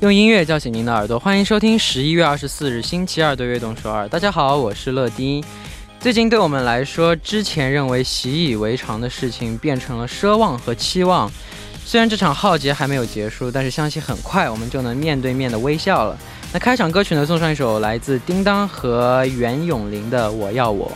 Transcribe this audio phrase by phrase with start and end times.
[0.00, 4.06] 用音乐叫醒您的耳朵，欢迎收听十一月二十四日星期二的《悦动首尔》。
[4.08, 5.44] 大家好，我是乐丁。
[5.98, 11.30] 最近对我们来说，之前认为习以为常的事情，变成了奢望和期望。
[11.84, 16.16] 虽然这场浩劫还没有结束，但是相信很快我们就能面对面的微笑了。
[16.50, 20.86] 那开场歌曲呢，送上一首来自叮当和袁咏琳的《我要我》。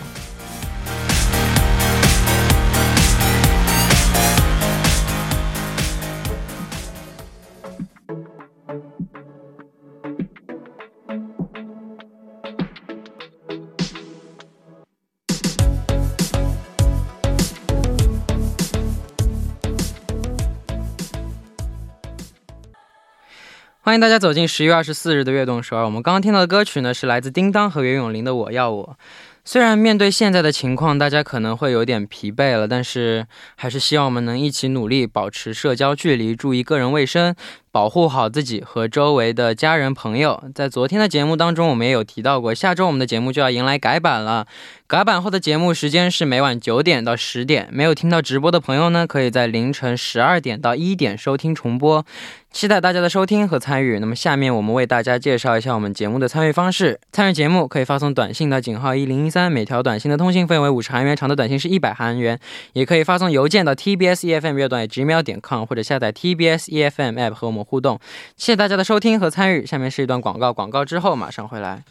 [23.84, 25.84] 欢迎大家走进十一月二十四日的悦动首尔。
[25.84, 28.96] 我们刚刚听到的歌曲呢，是来自叮当和袁咏琳的《我要我》。
[29.44, 33.26] 虽然面对现在的情况，大家可能会有点疲惫了，但是
[33.56, 37.36] 还是希望我们能一起努力，保持社交距离，注意个人卫生，
[37.74, 40.40] 保护好自己和周围的家人朋友。
[40.54, 44.46] 在昨天的节目当中，我们也有提到过，下周我们的节目就要迎来改版了。
[44.86, 52.06] 改版后的节目时间是每晚九点到十点，没有听到直播的朋友呢，可以在凌晨十二点到一点收听重播。
[52.52, 53.98] 期待大家的收听和参与。
[53.98, 57.00] 那么下面我们为大家介绍一下我们节目的参与方式。
[57.10, 62.38] 参与节目可以发送短信到井号一零一三，每条短信的通信费为五十韩元，长的短信是一百韩元。
[62.74, 67.98] 也可以发送邮件到 tbs efm 乐段 gmail 点 com，或者下载 tbs efm app 和我们互动。
[68.36, 69.64] 谢谢大家的收听和参与。
[69.64, 71.82] 下面是一段广告，广告之后马上回来。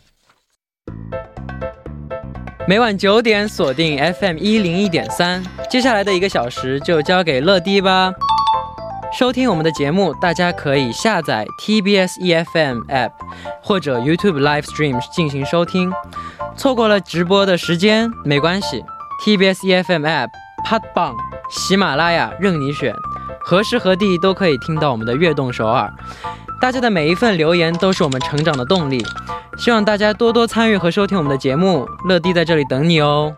[2.65, 8.13] 每晚九点锁定 FM 一零一点三，接下来的一个小时就交给乐迪吧。
[9.11, 13.11] 收听我们的节目，大家可以下载 TBS EFM App
[13.61, 15.91] 或者 YouTube Live Stream 进行收听。
[16.55, 18.83] 错过了直播的时间没关系
[19.23, 20.30] ，TBS EFM App、
[20.65, 21.15] Podbang、
[21.52, 22.95] 喜马拉雅任你选，
[23.44, 25.91] 何时何地都可以听到我们的悦动首尔。
[26.61, 29.05] 大家的每一份留言都是我们成长的动力，
[29.58, 31.87] 希望大家多多参与和收听我们的节目。
[32.08, 33.36] 乐迪在这里等你哦。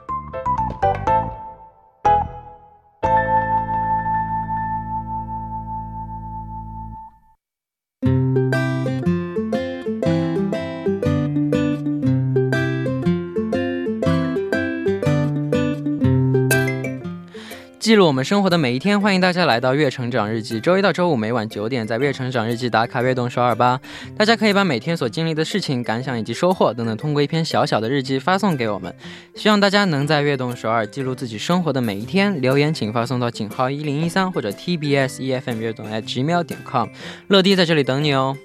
[18.15, 20.57] 我们生活的每一天，欢迎大家来到《月成长日记》。
[20.61, 23.77] 周一到周五每晚九点，在《月成长日记》打卡悦动首尔吧。
[24.15, 28.95] 大家可以把每天所经历的事情、感想以及收获等等，通过一篇小小的日记发送给我们。
[29.35, 32.41] 希望大家能在悦动首尔记录自己生活的每一天。
[32.41, 36.87] 留言请发送到井号一零一三或者 TBS EFM 悦动 at G 喵点 com。
[37.27, 38.37] 乐迪在这里等你哦。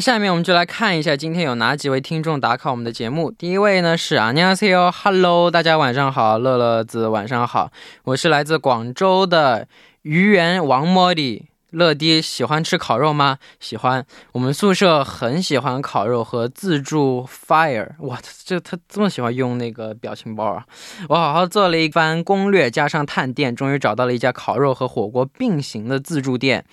[0.00, 3.30] 下面我们就来看一下今天有哪几位听众打卡我们的节目。
[3.30, 7.70] 第一位呢是阿尼亚 C O Hello，大家晚上好，乐乐子晚上好，
[8.04, 9.68] 我是来自广州的
[10.02, 11.46] 鱼圆王莫迪。
[11.70, 13.38] 乐迪喜欢吃烤肉吗？
[13.60, 14.04] 喜欢。
[14.32, 17.90] 我们宿舍很喜欢烤肉和自助 fire。
[18.00, 20.64] 哇，这他这么喜欢用那个表情包啊！
[21.08, 26.64] 我好好做了一番攻略，加上探店，终于找到了一家烤肉和火锅并行的自助店。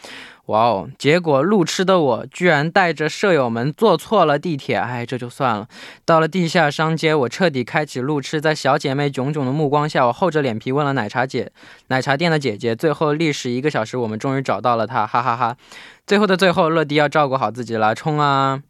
[0.48, 0.90] 哇哦！
[0.98, 5.68] 结果路痴的我居然带着舍友们坐错了地铁，哎，这就算了。
[6.06, 11.52] 到了地下商街，我彻底开启路痴，在小姐妹炯炯的目光下，我厚着脸皮问了奶茶姐、
[11.88, 12.74] 奶茶店的姐姐。
[12.74, 15.58] 最后历时一个小时，我们终于找到了她，哈哈哈！
[16.06, 18.64] 最后的最后，乐迪要照顾好自己啦，冲啊！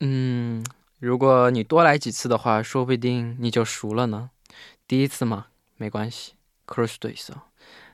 [0.00, 0.62] 嗯，
[0.98, 4.28] 如果你多来几次的话，说不定你就熟了呢。
[4.86, 5.46] 第一次嘛，
[5.78, 6.34] 没关系，
[6.66, 7.32] 可是对手。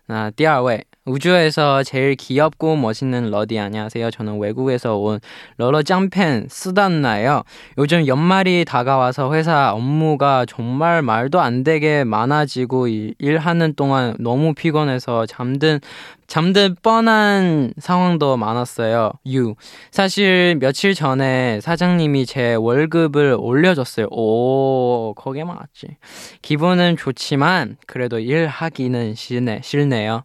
[0.06, 4.10] 那第二位 우주에서 제일 귀엽고 멋있는 러디 안녕하세요.
[4.10, 5.20] 저는 외국에서 온
[5.56, 7.42] 러러 짱팬 쓰단나예요.
[7.78, 15.80] 요즘 연말이 다가와서 회사 업무가 정말 말도 안 되게 많아지고 일하는 동안 너무 피곤해서 잠든
[16.26, 19.12] 잠든 뻔한 상황도 많았어요.
[19.28, 19.54] 유.
[19.90, 24.08] 사실 며칠 전에 사장님이 제 월급을 올려줬어요.
[24.10, 25.96] 오, 거기에 맞지.
[26.42, 30.24] 기분은 좋지만 그래도 일하기는 싫네, 싫네요.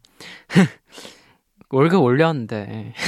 [1.69, 2.93] 월급 올렸는데.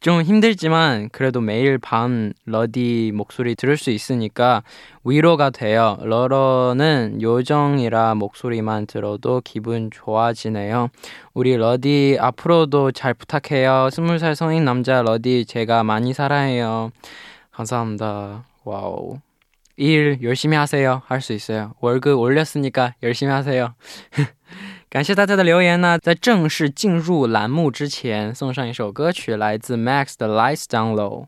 [0.00, 4.62] 좀 힘들지만 그래도 매일 밤 러디 목소리 들을 수 있으니까
[5.02, 5.96] 위로가 돼요.
[6.02, 10.90] 러러는 요정이라 목소리만 들어도 기분 좋아지네요.
[11.32, 13.88] 우리 러디 앞으로도 잘 부탁해요.
[13.92, 16.90] 스물 살 성인 남자 러디 제가 많이 사랑해요.
[17.52, 18.44] 감사합니다.
[18.64, 19.20] 와우.
[19.76, 21.00] 일 열심히 하세요.
[21.06, 21.72] 할 수 있어요.
[21.80, 23.74] 월급 올렸으니까 열심히 하세요.
[24.94, 25.98] 感谢大家的留言呢。
[25.98, 31.24] 在正式进入栏目之前，送上一首歌曲，来自 Max 的《Lights Down Low》。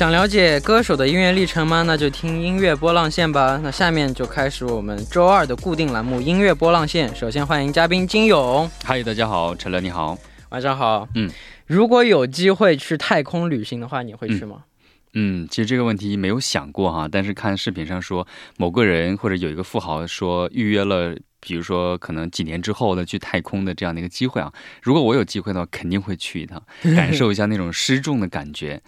[0.00, 1.82] 想了解歌手的音乐历程吗？
[1.82, 3.60] 那就听音乐波浪线吧。
[3.62, 7.14] 那下面就开始我们周二的固定栏目——音乐波浪线。
[7.14, 8.66] 首先欢迎嘉宾金勇。
[8.82, 10.16] 嗨，大家好，陈乐你好，
[10.48, 11.06] 晚上好。
[11.16, 11.30] 嗯，
[11.66, 14.64] 如果有机会去太空旅行的话，你会去吗？
[15.12, 18.26] 嗯，其实这个问题没有想过哈，但是看视频上说
[18.56, 24.50] 某个人或者有一个富豪说预约了，比如说可能几年之后的去太空的这样的一个机会啊。
[24.82, 26.62] 如果我有机会的话，肯定会去一趟，
[26.96, 28.80] 感受一下那种失重的感觉。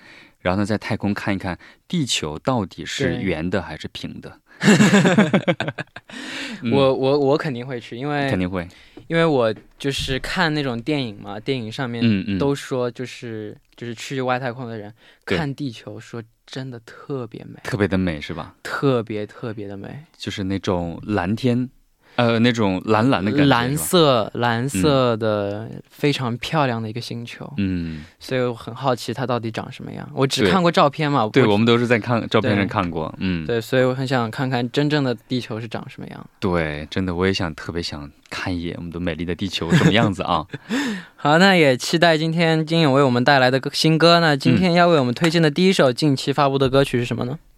[0.43, 1.59] 然后呢，在太空看一看
[1.89, 4.39] 地球到底是圆的还是平的。
[6.71, 8.69] 我我我肯定会去，因为肯定会，
[9.09, 14.93] 因为我就是看那种电影嘛，电影上面都说就是就是去外太空的人
[15.25, 18.55] 看地球，说真的特别美，特别的美是吧？
[18.62, 21.69] 特别特别的美，就是那种蓝天。
[22.17, 30.09] 呃，那种蓝蓝的感觉，蓝色蓝色的非常漂亮的一个星球，嗯，所以我很好奇它到底长什么样。
[30.14, 36.26] 我只看过照片嘛，对，我们都是在看照片上看过，嗯，对，所以我很想看看真正的地球是长什么样。
[36.38, 40.47] 对，真的我也想特别想看一眼我们的美丽的地球什么样子啊。
[41.17, 44.20] 好，那也期待今天金勇为我们带来的新歌。
[44.20, 47.32] 那今天要为我们推荐的第一首近期发布的歌曲是什么呢？
[47.32, 47.51] 嗯，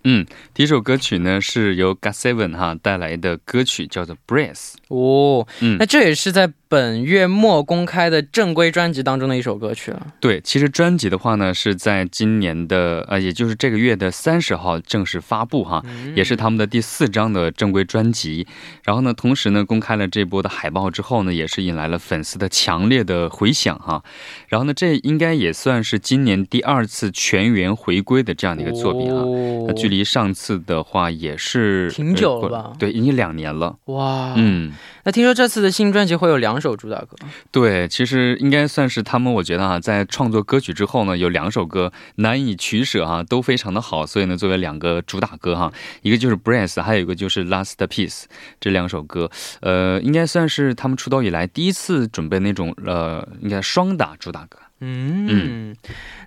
[0.53, 4.55] 第一首歌曲呢是由 GOT7 哈带来的歌曲，叫做《Breath》
[4.89, 5.47] 哦。
[5.61, 6.53] 嗯，那这也是在。
[6.75, 10.09] 本月末公开的正规专辑当中的一首歌曲了。
[10.19, 15.81] 对，其实专辑的话呢，是在今年的呃，也就是这个月的三十号正式发布哈，
[16.17, 18.45] 也是他们的第四张的正规专辑。
[18.83, 24.03] 然后呢，同时呢，公开了这波的海报之后呢，也是引来了粉丝的强烈的回响哈。
[24.49, 29.23] 然后呢，这应该也算是今年第二次全员回归的这样的一个作品啊。
[29.69, 32.73] 那距离上次的话也是挺久了吧？
[32.81, 33.77] 对，已经两年了。
[33.85, 34.73] 哇，嗯。
[35.05, 37.15] 那听说这次的新专辑会有两首主打歌，
[37.51, 45.71] 对，其实应该算是他们，我觉得啊，在创作歌曲之后呢，有两首歌难以取舍啊，都非常的好，所以呢，作为两个主打歌哈，
[46.01, 48.23] 一个就是《Breath》，还有一个就是《Last Piece》
[48.59, 49.31] 这两首歌，
[49.61, 54.59] 呃，应该算是他们出道以来第一次准备那种呃，应该双打主打歌。
[54.87, 55.77] 嗯，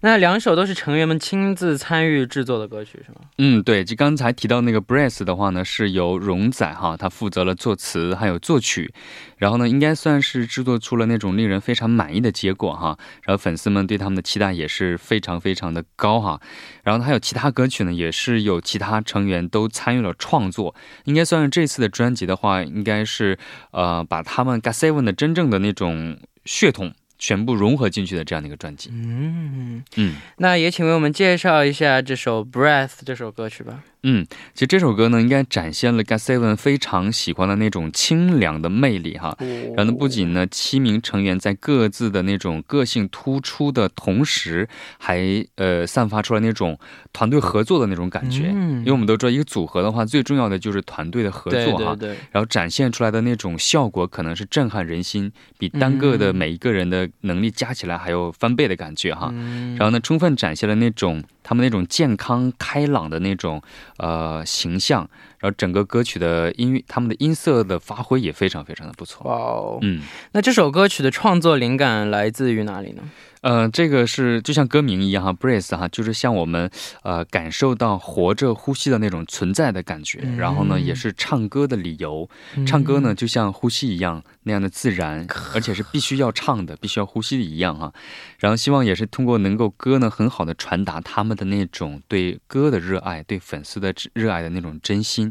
[0.02, 3.22] 那两首都是成员们亲自参与制作的歌曲是吗？
[3.38, 8.94] 嗯，对，就刚才提到那个《Breath》的话呢，是由荣仔哈他负责了作词还有作曲，
[9.38, 12.98] 然后呢，应该算是制作出了那种令人非常满意的结果哈。
[13.24, 16.40] 然后粉丝们对他们的期待也是非常非常的高哈。
[16.84, 20.74] 然后还有其他歌曲呢，也是有其他成员都参与了创作，
[21.06, 23.38] 应该算是这次的专辑的话，应该是
[23.72, 26.94] 呃把他们 GOT7 的真正的那种血统。
[27.20, 28.90] 全部融合进去的这样的一个专辑。
[28.92, 33.84] 嗯嗯，那也请为我们介绍一下这首《Breath》这首歌曲吧。
[34.04, 39.36] 嗯，其实这首歌呢，应该展现了 GOT7 非常喜欢的那种清凉的魅力哈。
[39.76, 44.68] 然后呢，不仅呢七名成员在各自的那种个性突出的同时，
[44.98, 46.78] 还呃散发出来那种
[47.12, 48.52] 团队合作的那种感觉。
[48.54, 51.96] 嗯，因为我们都知道，一个组合的话，最重要的就是团队的合作哈。
[51.96, 52.18] 对对对。
[52.32, 59.34] 然后展现出来的那种效果，可能是震撼人心，比单个的每一个人的能力加起来还有翻倍的感觉哈。
[59.78, 61.24] 然后呢，充分展现了那种。
[61.50, 63.62] 他们那种健康开朗的那种
[63.98, 69.28] 呃形象，然后整个歌曲的音乐，他们的音色的发挥也非常非常的不错。
[69.28, 70.02] 哇哦，嗯，
[70.32, 73.04] 那这首歌曲的创作灵感来自于哪里呢？
[73.42, 76.70] 呃，这个是就像歌名一样哈，breath 哈，就是像我们
[77.04, 80.20] 呃感受到活着呼吸的那种存在的感觉。
[80.38, 82.28] 然后呢，也是唱歌的理由。
[82.66, 87.94] 唱歌呢，就像呼吸一样那样的自然，而且是必须要唱的，必须要呼吸的一样哈。
[88.40, 95.27] 然后希望也是通过能够歌呢，很好的传达他们的那种对歌的热爱，对粉丝的热爱的那种真心。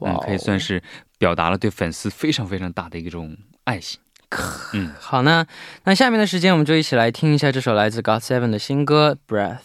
[0.00, 0.82] 嗯，可以算是
[1.18, 4.00] 表达了对粉丝非常非常大的一种爱心。
[4.74, 5.46] 嗯，好呢，
[5.84, 9.56] 那下面的时间我们就一起来听一下这首来自 GOT7 的新歌《Breath》。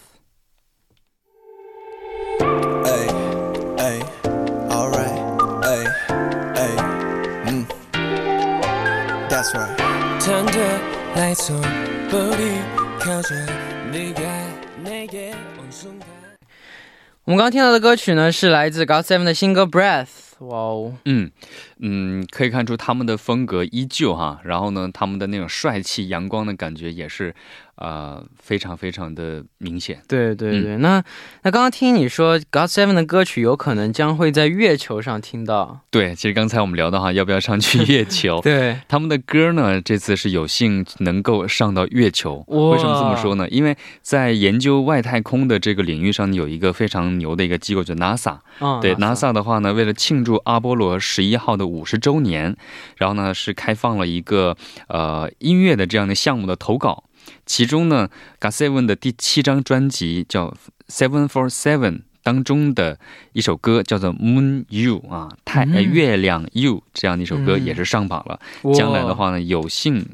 [17.25, 20.05] 我们刚刚听到的歌曲呢，是来自 GOT7 的新歌《Breath》。
[20.39, 21.31] 哇哦，嗯。
[21.79, 27.35] 嗯，可以看出他们的风格依旧哈，然后呢，他们的那种帅气阳光的感觉也是，
[27.75, 30.01] 呃，非常非常的明显。
[30.07, 31.03] 对对对，那
[31.43, 35.81] 那刚刚听你说 God Seven 的歌曲有可能将会在月球上听到。
[35.91, 38.39] 对，其实刚才我们聊到哈，要不要上去月球？
[38.43, 42.43] 对，他们的歌呢，这次是有幸能够上到月球。
[42.47, 43.47] 为什么这么说呢？
[43.49, 48.37] 因为在研究外太空的这个领域上，有一个非常牛的一个机构，叫 NASA。
[48.81, 51.65] 对，NASA 的话呢，为了庆祝阿波罗十一号的。
[51.65, 52.55] 五十周年，
[52.95, 54.55] 然后呢是开放了一个
[54.87, 57.05] 呃音乐的这样的项目的投稿，
[57.43, 58.07] 其中呢
[58.39, 60.55] GOT7 的第七张专辑叫
[60.87, 62.99] Seven for Seven 当中的
[63.33, 68.39] 一首歌，叫做 Moon You 啊，太、月亮 You 这样的一首歌嗯也是上榜了。
[68.61, 70.07] 哇将来的，话呢，有幸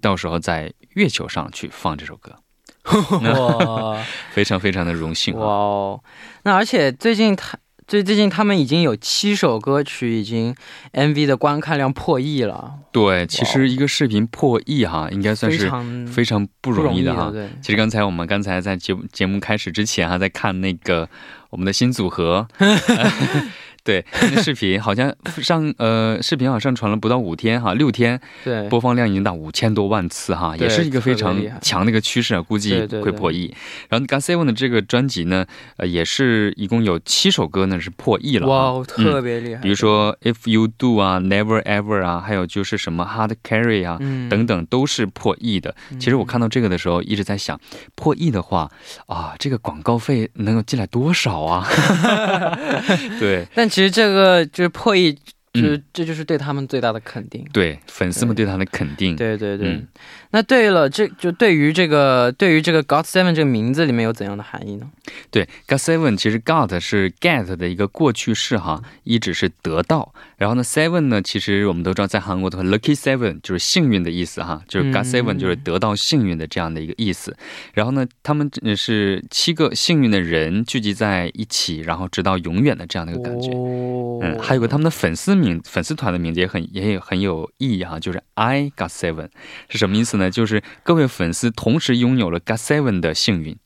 [0.00, 2.34] 到时候在月球上去放这首歌，
[3.22, 5.48] 哇非常非常的荣幸哇啊。
[5.48, 6.04] 哦，
[6.42, 7.56] 那而且最近他。
[7.90, 10.54] 最最近他们已经有七首歌曲已经
[10.92, 15.68] MV 的观看量破亿了，对，其实一个视频破亿哈，应该算是
[16.06, 17.32] 非常不容易的哈。
[17.32, 21.08] 对，其实刚才我们刚才在节目节目开始之前哈，在看那个
[21.50, 22.46] 我们的新组合，
[23.82, 33.52] 对，那视频好像上呃视频好像上传了不到五天哈，六天对播放量已经到五千多万次哈，也是一个非常强的一个趋势啊，估计会破亿。
[33.88, 35.46] 然后 God Seven 的这个专辑呢，
[35.78, 38.50] 呃，也是一共有七首歌呢是破亿了啊。
[38.50, 39.60] 哇哦，特别厉害。
[39.62, 45.74] 比如说 If You Do 啊，Never Ever 啊，还有就是什么 Hard Carry 啊，嗯等等都是破亿的。
[45.98, 47.58] 其实我看到这个的时候，一直在想，
[47.94, 48.70] 破亿的话
[49.06, 51.66] 啊，这个广告费能够进来多少啊？
[53.18, 55.16] 对但其实这个就是破译，
[55.52, 57.44] 就是、嗯这就是对他们最大的肯定。
[57.52, 59.16] 对，粉丝们对他的肯定。
[59.16, 59.86] 对对对，嗯
[60.32, 64.88] 那对了，这就对于这个对于这个 God Seven 这个名字里面有怎样的含义呢？
[65.30, 77.36] 对，God Seven 其实 God 是 get 的一个过去式哈，一指是得到，然后呢 Seven 呢，其实我们都知道在韩国的话，Lucky Seven 就是幸运的意思哈，就是 God 嗯 Seven 就是得到幸运的这样的一个意思。
[77.74, 83.50] 然后呢，他们呃是七个幸运的人聚集在一起，然后直到永远的这样的一个感觉。
[83.50, 89.30] 哦、嗯，还有个他们的粉丝名粉丝团的名字也很也有很有意义哈，就是 I Got Seven
[89.68, 90.30] 是什么意思呢？
[90.30, 93.56] 就是各位粉丝同时拥有了 Got Seven 的幸运。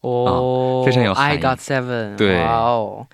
[0.00, 3.06] 哦、非常有含 I Got Seven，对哇哦。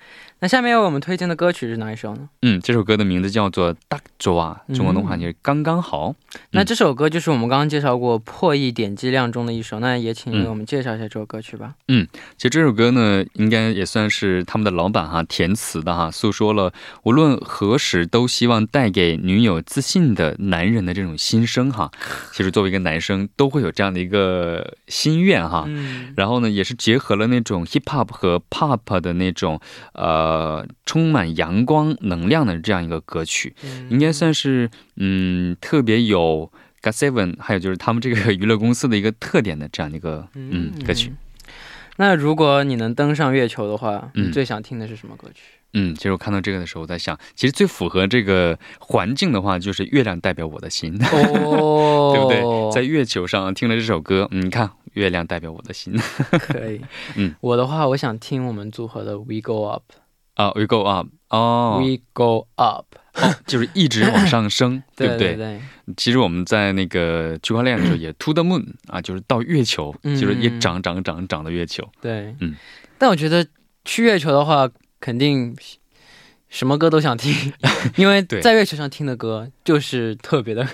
[0.43, 2.27] 那下面为我们推荐的歌曲是哪一首呢？
[2.41, 6.15] 嗯，这首歌的名字叫做《大周啊》，中文的话就是刚刚好。
[6.49, 11.75] 那这首歌就是我们刚刚介绍过破亿点击量中的一首，那也请嗯为我们介绍一下这首歌曲吧。
[11.89, 12.07] 嗯
[12.37, 21.91] 其实这首歌呢，应该也算是他们的老板哈填词的哈，诉说了无论何时都希望带给女友自信的男人的这种心声哈。
[22.33, 25.65] 其实作为一个男生，都会有这样的一个心愿哈。
[25.67, 29.59] 嗯，然后呢，也是结合了那种 hip hop 和 pop 的那种
[29.93, 30.30] 呃
[30.85, 33.55] 充满阳光能量的这样一个歌曲，
[33.89, 41.13] 应该算是嗯特别有 God Seven，还有就是他们这个娱乐公司的一个特点的这样的一个嗯歌曲。。
[41.97, 45.41] 那如果你能登上月球的话，嗯你最想听的是什么歌曲？
[45.73, 52.71] 嗯，其实我看到这个的时候，我在想，其实最符合这个环境的话，就是月亮代表我的心，哦， 对不对？
[52.73, 55.93] 在月球上听了这首歌，嗯，你看月亮代表我的心
[56.39, 56.81] 可以。
[57.15, 59.83] 嗯，我的话，我想听我们组合的《We Go Up》
[60.35, 62.85] 啊，We go up，哦，We Go Up，
[63.45, 65.61] 就是一直往上升， 对不对对？
[65.97, 71.87] 其实我们在那个区块链的时候也 to the moon 啊，就是到月球，嗯就是也涨涨涨涨到月球。
[72.01, 72.55] 对，嗯。
[72.97, 73.45] 但我觉得
[73.83, 74.69] 去月球的话，
[74.99, 75.55] 肯定
[76.49, 77.53] 什么歌都想听，
[77.97, 80.65] 因为在月球上听的歌就是特别的。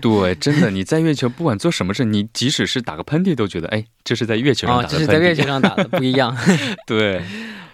[0.00, 4.92] 对，真的，你在月球不管做什么事，你即使是打个喷嚏，都觉得哎，这是在月球上哦，打的。
[4.92, 6.36] 这是在月球上打的，不一样。
[6.86, 7.22] 对，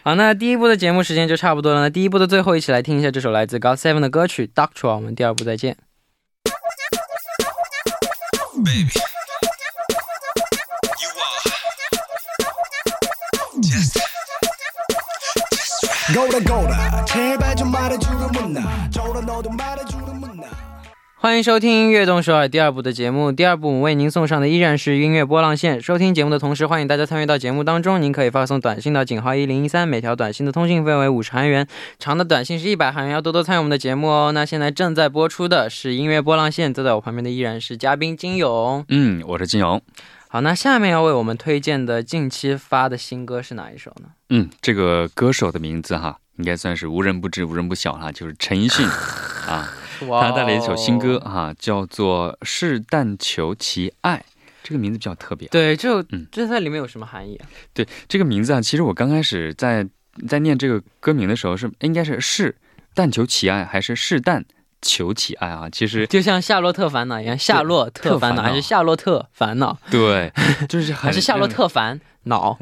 [0.05, 1.81] 好，那第一部的节目时间就差不多了。
[1.83, 4.89] 那第一部的最后，一起来听一下这首来自 God Seven 的歌曲《Doctor》。
[4.97, 5.77] 我们第二部再见。
[21.23, 23.31] 欢迎收听《乐动首尔》第二部的节目。
[23.31, 25.81] 第二部我们为您送上的依然是音乐波浪线。
[25.81, 28.03] 收听节目的同时，欢迎大家参与到节目当中。
[28.03, 31.65] 您可以发送短信到井号一零一三，每条短信的通信费为五十韩元，
[32.01, 33.15] 长的短信是一百韩元。
[33.15, 34.33] 要多多参与我们的节目哦。
[34.33, 38.85] 那现在正在播出的是音乐波浪线，坐在我旁边的依然是嘉宾金勇。
[38.89, 39.81] 嗯，我是金勇。
[40.27, 44.09] 好，那下面要为我们推荐的近期发的新歌是哪一首呢？
[44.31, 48.85] 嗯，这个歌手的名字哈，应该算是无人不知、无人不晓哈，就是陈奕迅
[49.47, 49.73] 啊。
[50.09, 54.19] 他带来一首新歌哈，叫做《是但求其爱》，
[54.63, 55.49] 这个名字比较特别。
[55.49, 57.47] 对，这嗯这在里面有什么含义啊？
[57.73, 59.87] 对这个名字啊，其实我刚开始在
[60.29, 62.55] 在念这个歌名的时候是应该是是
[62.95, 64.45] 但求其爱还是是但
[64.83, 65.69] 求其爱啊？
[65.71, 70.33] 其实就像《夏洛特烦恼》一样，夏洛特烦恼还是夏洛特烦恼，对，
[70.69, 72.59] 就是 还是夏洛特烦恼？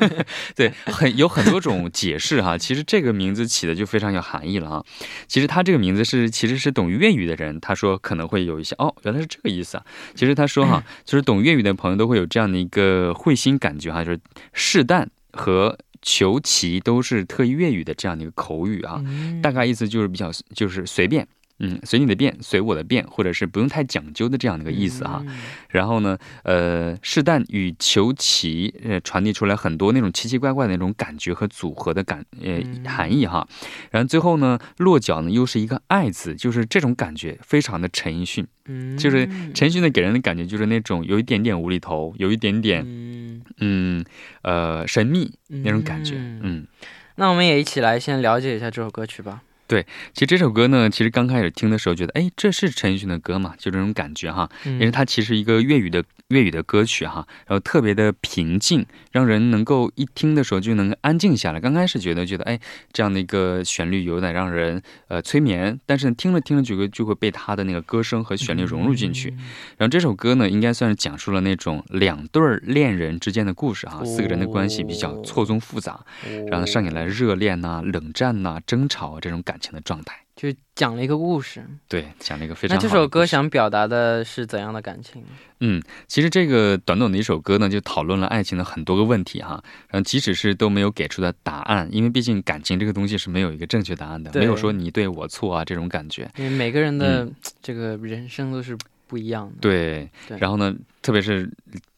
[0.54, 2.56] 对，很有很多种解释哈。
[2.56, 4.84] 其实这个名字起的就非常有含义了啊。
[5.26, 9.84] 其实他这个名字是其实是懂粤语的人，他说可能会有一些哦，原来是这个意思啊。
[10.14, 14.20] 其实他说哈， 就是懂粤语的朋友都会有这样的一个会心感觉哈，就是
[14.52, 19.00] 适当和求其都是特意粤语的这样的一个口语啊。
[19.04, 21.26] 嗯大概意思就是比较就是随便
[21.58, 25.22] 嗯，随你的便，随我的便，或者是不用太讲究的这样的一个意思哈。
[25.26, 33.46] 嗯然后呢，呃，试淡与求奇，呃，传递出来很多那种奇奇怪怪的那种感觉和组合的感，呃，嗯含义哈。
[33.90, 44.04] 然后最后呢，落脚呢又是一个爱字，就是这种感觉非常的陈奕迅，嗯就是陈奕迅的给人的感觉就是那种有一点点无厘头，有一点点嗯嗯
[44.42, 46.66] 呃神秘那种感觉，嗯嗯。
[47.16, 49.42] 那我们也一起来先了解一下这首歌曲吧。
[50.12, 54.48] 其实这首歌呢，其实刚开始听的时候觉得，哎，这是陈奕迅的歌嘛，就这种感觉哈。
[54.64, 61.60] 嗯因为它其实一个粤语的粤语的歌曲哈，然后特别的平静，让人能够一听的时候就能安静下来。
[61.60, 62.58] 刚开始觉得觉得哎，
[62.92, 69.30] 这样的一个旋律有点让人呃催眠，但是听着听着就会就会被他的那个歌声和旋律融入进去。
[69.30, 69.38] 嗯
[69.78, 76.00] 然后这首歌呢，应该算是讲述了那种两对儿恋人之间的故事哈，四个人的关系比较错综复杂，
[76.50, 80.18] 然后上演了热恋呐、冷战呐、争吵啊这种感情的状态。
[80.34, 81.62] 就讲了一个故事。
[81.86, 85.22] 对，讲了一个非常那这首歌想表达的是怎样的感情？
[85.60, 89.62] 嗯，其实这个短短的一首歌呢，就讨论了爱情的很多个问题哈。
[89.88, 96.28] 然后即使是都没有给出的答案，因为毕竟感情这个东西是没有一个正确答案的，没有说你对我错啊这种感觉。
[96.36, 98.76] 因为每个人的这个人生都是
[99.06, 99.56] 不一样的。
[99.60, 101.48] 对，对然后呢，特别是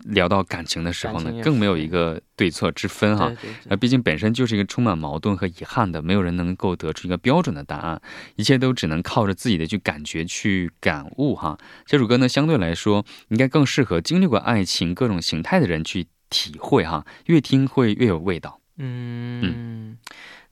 [0.04, 3.32] 聊到感情的时候呢更没有一个对错之分哈。
[3.64, 8.00] 那毕竟本身就是一个充满矛盾和遗憾的，没有人能够得出一个标准的答案，
[8.36, 11.58] 一切都只能靠着自己的去感觉、去感悟哈。
[11.86, 18.60] 这首歌呢，相对来说应该更适合经历过爱情各种形态的人去体会哈，越听会越有味道。
[18.76, 19.96] 嗯，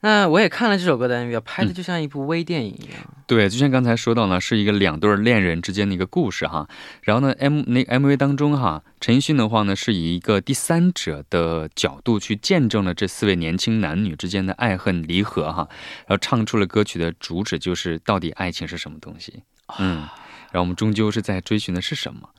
[0.05, 2.99] 那我也看了这首歌的 MV，拍的嗯就像一部微电影一样。
[3.25, 6.67] 对，就像刚才说到呢，是一个两对儿恋人之间的一个故事哈。
[7.03, 15.69] 然后呢，M 那 MV 当中哈，陈奕迅的话呢，是以一个第三者的角度去见证了这四位年轻男女之间的爱恨离合哈，
[16.05, 19.41] 然后唱出了歌曲的主旨，就是到底爱情是什么东西。
[19.79, 19.99] 嗯，
[20.51, 22.29] 然后我们终究是在追寻的是什么？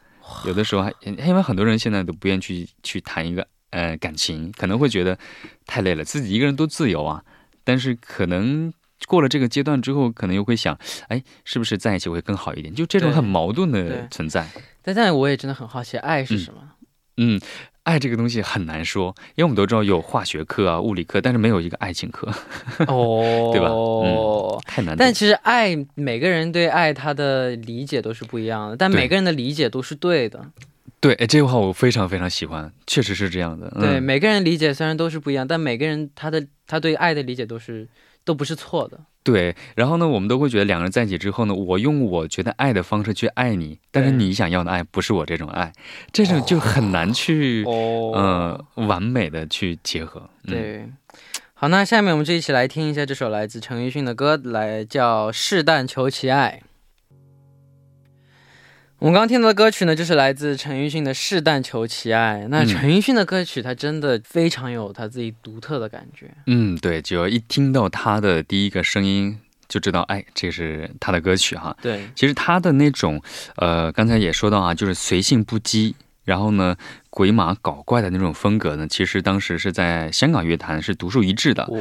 [0.44, 5.18] 有的时候还因为很多人现在都不愿意去去谈一个呃感情，可能会觉得
[5.64, 7.24] 太累了，自己一个人多自由啊。
[7.64, 8.72] 但是可能
[9.06, 12.72] 过了这个阶段之后，可能又会想，哎，是不是在一起会更好一点？
[12.74, 14.48] 就这种很矛盾的存在。
[14.82, 16.60] 但但我也真的很好奇，爱是什么？
[17.16, 17.40] 嗯，
[17.84, 22.28] 爱这个东西很难说，因为我们都知道有化学课啊、物理课，但是没有一个爱情课，
[22.88, 24.96] 哦， 对吧嗯太难。
[24.96, 30.40] 但其实爱，每个人对爱他的理解都是不一样的，但每个人的理解都是对的。
[30.40, 30.64] 对，
[31.12, 33.70] 哎，这句话我非常非常喜欢，确实是这样的。
[33.78, 37.88] 对，嗯、每个人理解虽然都是不一样，但每个人他的他对爱的理解都是
[38.24, 39.00] 都不是错的。
[39.22, 45.72] 对，然后呢，我们都会觉得两个人在一起之后呢，我用我觉得爱的方式去爱你，但是你想要的爱不是我这种爱，
[46.12, 50.28] 这种就很难去，哦，呃，完美的去结合。
[50.44, 50.88] 嗯、，对。
[51.54, 56.60] 好，那下面我们就一起来听一下这首来自陈奕迅的歌，来叫《试但求其爱》。
[59.04, 62.40] 我们刚刚听到的歌曲呢，就是来自陈奕迅的《试但求其爱》。
[62.48, 66.30] 那嗯陈奕迅的歌曲，他真的非常有他自己独特的感觉。
[66.46, 69.38] 嗯，对，只要一听到他的第一个声音，
[69.68, 71.76] 就知道，哎，这是他的歌曲哈。
[71.82, 73.20] 对，其实他的那种，
[73.56, 75.92] 呃，刚才也说到啊，就是随性不羁，
[76.24, 76.76] 然后呢，
[77.10, 81.64] 鬼马搞怪的那种风格呢，其实当时是在香港乐坛是独树一帜的。
[81.64, 81.76] 哦，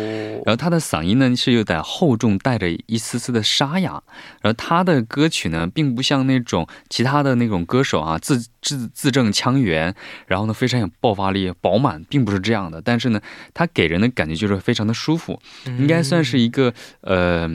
[0.46, 4.04] 然后他的嗓音呢是有点厚重，带着一丝丝的沙哑。
[4.42, 9.96] 然后他的歌曲呢，并不像那种其他的那种歌手啊，字字字正腔圆，
[10.28, 12.82] 然后呢非常有爆发力、饱满，并不是这样的。
[12.82, 13.22] 但是呢，
[13.54, 17.50] 他给人的感觉就是非常的舒服，应该算是一个呃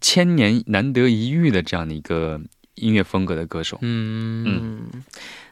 [0.00, 2.40] 千年难得一遇的这样的一个
[2.76, 3.76] 音乐风格的歌手。
[3.82, 4.88] 嗯，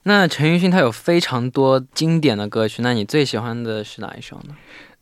[0.04, 4.54] 那陈奕迅他有非常多经典的歌曲，那你最喜欢的是哪一首呢？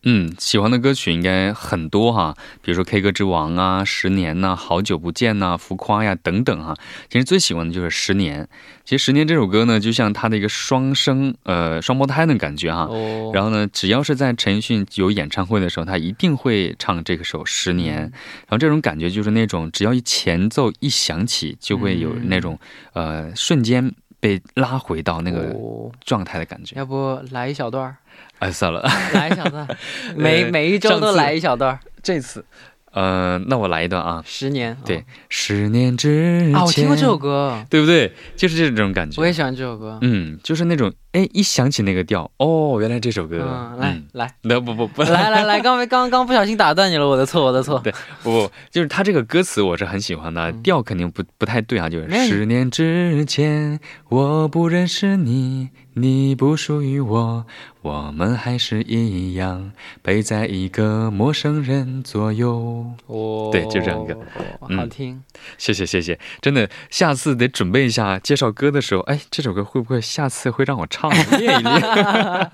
[0.04, 6.74] 嗯，喜欢的歌曲应该很多哈，比如说《K 歌之王》啊，《十年》呐，《好久不见》呐，《浮夸》呀等等哈。
[7.08, 8.44] 其实最喜欢的就是《十年》。
[8.84, 12.82] 其实《十年》这首歌呢，就像他的一个双生呃双胞胎的感觉哈。
[12.90, 17.98] 哦，然后呢，只要是在陈奕迅有演唱会的时候，他一定会唱这个首《十年》。
[18.00, 22.58] 然后这种感觉就是那种，只要一前奏一响起，就会有那种、
[22.92, 26.76] 呃瞬间被拉回到那个哦状态的感觉。
[26.76, 27.96] 要不来一小段儿？
[28.38, 28.80] 哎，算了。
[29.12, 29.66] 来一小段，
[30.14, 31.80] 每每一周都来一小段儿。
[32.04, 32.44] 这次，
[32.92, 34.22] 呃，那我来一段啊。
[34.26, 38.12] 十年，对哦，十年之前啊，我听过这首，歌，对不对？
[38.36, 39.20] 就是这种感觉。
[39.20, 39.98] 我也喜欢这首歌。
[40.02, 43.38] 嗯，就是那种，哎，一想起那个调，哦，原来这首歌。
[43.42, 47.80] 嗯，来来那不不不，来来来，刚刚刚刚不小心打断你了，我的错，我的错。
[47.82, 57.44] 对不不，就是他这个歌词我是很喜欢的，嗯调肯定不不太对啊，就是十年之前我不认识你，你不属于我，
[57.82, 62.86] 我们还是一样，陪在一个陌生人左右。
[63.06, 64.14] 哦，对就这样一个
[64.58, 65.22] 好嗯听。
[65.58, 72.50] 谢谢谢谢，真的，下次得准备一下介绍歌的时候，哎，这首歌会不会下次会让我唱练一练？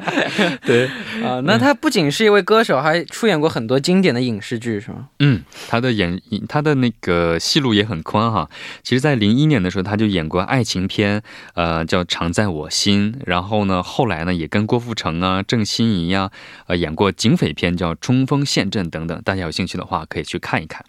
[0.66, 0.86] 对，
[1.22, 5.10] 啊、那他不仅是一位歌手，还出演过很多经典的影视剧，是吗？
[5.20, 8.50] 嗯，他的演他的那个戏路也很宽哈。
[8.82, 11.22] 其实，在零一年的时候，他就演过爱情片，
[11.54, 13.12] 呃，叫《常在我心》。
[13.28, 16.30] 然后呢，后来呢，也跟郭富城啊、郑欣宜呀，
[16.66, 19.20] 呃，演过警匪片，叫《冲锋陷阵》等等。
[19.22, 20.84] 大家有兴趣的话，可以去看一看。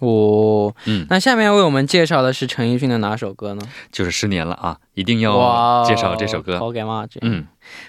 [0.00, 3.62] 哦，嗯，那下面要为我们介绍的是陈奕迅的哪首歌呢？
[3.92, 6.58] 就是失年了啊，一定要介绍这首歌。
[6.58, 7.06] 好给嘛？
[7.20, 7.46] 嗯，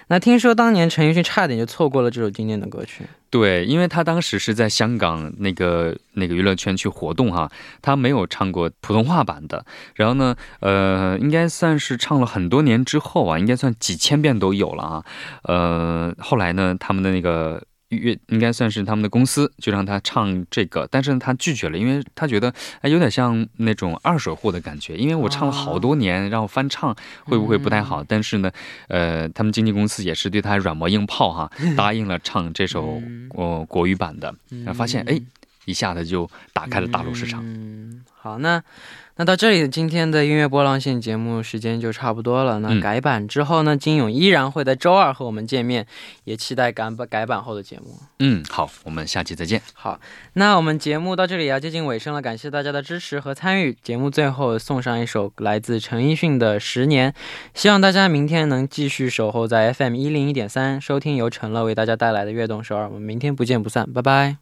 [0.08, 3.04] 那听说当年陈奕迅差点就错过了这首经典的歌曲。
[3.30, 9.64] 对，因为他当时是在香港那个那个娱乐圈去活动哈，他没有唱过普通话版的。
[9.94, 15.04] 然后呢，呃，应该算是唱了很多年之后啊，应该算几千遍都有了啊。
[15.44, 17.62] 呃，后来呢，他们的那个。
[17.98, 28.02] 乐应该算是他们的公司就让他唱这个，但是呢他拒绝了，因为他觉得哎有点像那种二手货的感觉，因为我唱了好多年，然后翻唱会不会不太好？
[28.04, 28.50] 但是呢，
[28.88, 33.00] 呃，他们经纪公司也是对他软磨硬泡哈， 答应了唱这首
[33.30, 35.20] 哦国语版的，然后发现哎
[35.64, 37.40] 一下子就打开了大陆市场。
[37.44, 38.62] 嗯，好，那
[39.16, 42.60] 那到这里，今天的音乐波浪线节目时间就差不多了。
[42.60, 45.86] 那嗯改版之后呢，金勇依然会在周二和我们见面，
[46.24, 47.98] 也期待改版改版后的节目。
[48.20, 49.60] 嗯，好，我们下期再见。
[49.74, 50.00] 好，
[50.32, 53.76] 那我们节目到这里也要接近尾声了，感谢大家的支持和参与。
[53.82, 57.12] 节目最后送上一首来自陈奕迅的《十年》，
[57.54, 62.88] 希望大家明天能继续守候在 FM 一零一点三，收听由陈乐为大家带来的悦动首尔。
[62.88, 64.41] 我们明天不见不散，拜拜。